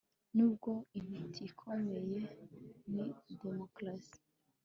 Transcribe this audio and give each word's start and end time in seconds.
Nubwo 0.35 0.71
intiti 0.97 1.41
ikomeye 1.51 2.17
ni 2.93 3.05
demokarasi 3.41 4.17